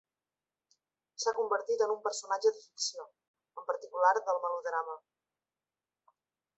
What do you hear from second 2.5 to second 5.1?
de ficció, en particular del melodrama.